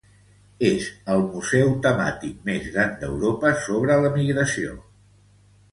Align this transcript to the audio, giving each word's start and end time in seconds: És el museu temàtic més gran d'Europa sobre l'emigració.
És 0.69 0.87
el 1.15 1.21
museu 1.25 1.69
temàtic 1.83 2.41
més 2.49 2.67
gran 2.73 2.99
d'Europa 3.03 3.53
sobre 3.69 4.01
l'emigració. 4.05 4.77